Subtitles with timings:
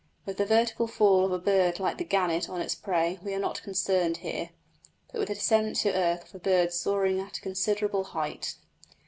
[0.25, 3.39] With the vertical fall of a bird like the gannet on its prey we are
[3.39, 4.49] not concerned here,
[5.11, 8.55] but with the descent to earth of a bird soaring at a considerable height.